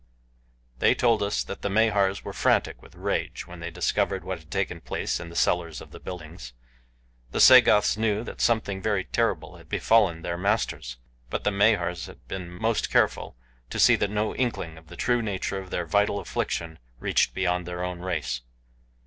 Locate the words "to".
13.69-13.77